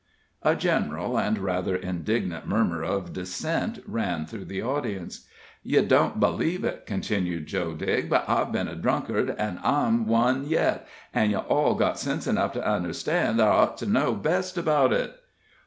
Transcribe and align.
A 0.41 0.55
general 0.55 1.19
and 1.19 1.37
rather 1.37 1.75
indignant 1.75 2.47
murmur 2.47 2.81
of 2.81 3.13
dissent 3.13 3.83
ran 3.85 4.25
through 4.25 4.45
the 4.45 4.59
audience. 4.59 5.27
"Ye 5.61 5.79
don't 5.83 6.19
believe 6.19 6.63
it," 6.63 6.87
continued 6.87 7.45
Joe 7.45 7.75
Digg, 7.75 8.09
"but 8.09 8.27
I've 8.27 8.51
been 8.51 8.67
a 8.67 8.73
drunkard, 8.75 9.29
an' 9.37 9.59
I'm 9.63 10.07
one 10.07 10.47
yet, 10.47 10.87
an' 11.13 11.29
ye 11.29 11.37
all 11.37 11.75
got 11.75 11.99
sense 11.99 12.25
enough 12.25 12.53
to 12.53 12.67
understan' 12.67 13.37
that 13.37 13.47
I 13.47 13.59
ort 13.61 13.77
to 13.77 13.85
know 13.85 14.15
best 14.15 14.57
about 14.57 14.91
it." 14.91 15.13